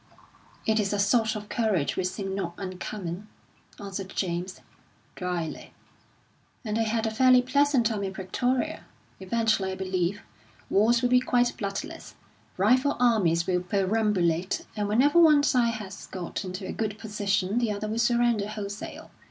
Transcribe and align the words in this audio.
"It 0.65 0.79
is 0.79 0.93
a 0.93 0.97
sort 0.99 1.35
of 1.35 1.47
courage 1.47 1.95
which 1.95 2.07
seemed 2.07 2.33
not 2.35 2.55
uncommon," 2.57 3.27
answered 3.79 4.09
James, 4.15 4.59
drily. 5.13 5.73
"And 6.65 6.75
they 6.75 6.85
had 6.85 7.05
a 7.05 7.11
fairly 7.13 7.43
pleasant 7.43 7.85
time 7.85 8.01
in 8.03 8.11
Pretoria. 8.11 8.85
Eventually, 9.19 9.73
I 9.73 9.75
believe, 9.75 10.23
wars 10.71 11.03
will 11.03 11.09
be 11.09 11.19
quite 11.21 11.55
bloodless; 11.55 12.15
rival 12.57 12.97
armies 12.99 13.45
will 13.45 13.61
perambulate, 13.61 14.65
and 14.75 14.87
whenever 14.87 15.19
one 15.19 15.43
side 15.43 15.75
has 15.75 16.07
got 16.07 16.43
into 16.43 16.65
a 16.65 16.71
good 16.73 16.97
position, 16.97 17.59
the 17.59 17.71
other 17.71 17.87
will 17.87 17.99
surrender 17.99 18.47
wholesale. 18.47 19.11